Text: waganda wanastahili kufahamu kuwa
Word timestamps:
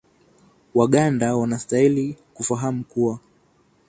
waganda 0.73 1.35
wanastahili 1.35 2.15
kufahamu 2.33 2.83
kuwa 2.83 3.19